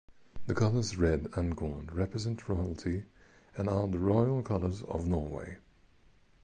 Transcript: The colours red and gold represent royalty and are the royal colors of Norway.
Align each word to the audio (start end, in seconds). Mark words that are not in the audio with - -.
The 0.47 0.55
colours 0.55 0.97
red 0.97 1.27
and 1.35 1.55
gold 1.55 1.93
represent 1.93 2.49
royalty 2.49 3.03
and 3.55 3.69
are 3.69 3.87
the 3.87 3.99
royal 3.99 4.41
colors 4.41 4.81
of 4.87 5.05
Norway. 5.07 5.57